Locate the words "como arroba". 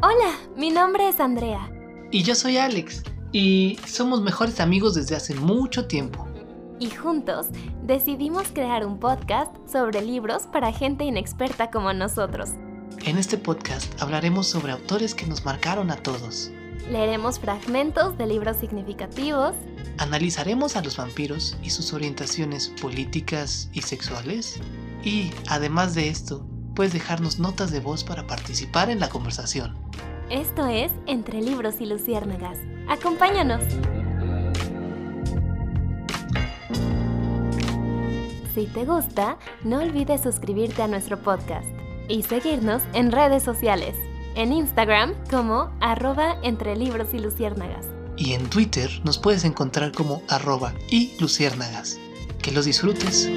45.30-46.36, 49.92-50.74